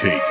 [0.00, 0.27] take.